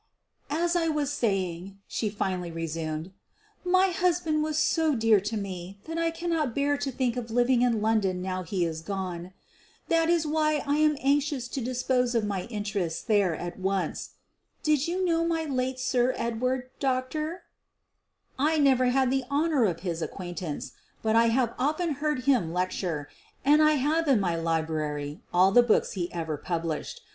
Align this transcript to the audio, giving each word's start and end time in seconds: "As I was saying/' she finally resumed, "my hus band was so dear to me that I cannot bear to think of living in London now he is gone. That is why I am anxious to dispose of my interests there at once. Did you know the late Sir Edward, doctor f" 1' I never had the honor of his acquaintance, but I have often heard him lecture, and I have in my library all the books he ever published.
"As 0.49 0.75
I 0.75 0.87
was 0.87 1.13
saying/' 1.13 1.77
she 1.87 2.09
finally 2.09 2.49
resumed, 2.49 3.11
"my 3.63 3.89
hus 3.89 4.19
band 4.19 4.41
was 4.41 4.57
so 4.57 4.95
dear 4.95 5.19
to 5.21 5.37
me 5.37 5.77
that 5.85 5.99
I 5.99 6.09
cannot 6.09 6.55
bear 6.55 6.75
to 6.75 6.91
think 6.91 7.17
of 7.17 7.29
living 7.29 7.61
in 7.61 7.83
London 7.83 8.19
now 8.19 8.41
he 8.41 8.65
is 8.65 8.81
gone. 8.81 9.31
That 9.89 10.09
is 10.09 10.25
why 10.25 10.63
I 10.65 10.77
am 10.77 10.97
anxious 11.01 11.47
to 11.49 11.61
dispose 11.61 12.15
of 12.15 12.25
my 12.25 12.45
interests 12.45 13.03
there 13.03 13.35
at 13.35 13.59
once. 13.59 14.13
Did 14.63 14.87
you 14.87 15.05
know 15.05 15.19
the 15.27 15.47
late 15.53 15.79
Sir 15.79 16.15
Edward, 16.17 16.71
doctor 16.79 17.33
f" 17.33 17.41
1' 18.43 18.51
I 18.53 18.57
never 18.57 18.85
had 18.85 19.11
the 19.11 19.25
honor 19.29 19.65
of 19.65 19.81
his 19.81 20.01
acquaintance, 20.01 20.71
but 21.03 21.15
I 21.15 21.27
have 21.27 21.53
often 21.59 21.91
heard 21.91 22.23
him 22.23 22.51
lecture, 22.51 23.07
and 23.45 23.61
I 23.61 23.73
have 23.73 24.07
in 24.07 24.19
my 24.19 24.35
library 24.35 25.21
all 25.31 25.51
the 25.51 25.61
books 25.61 25.91
he 25.91 26.11
ever 26.11 26.37
published. 26.37 27.01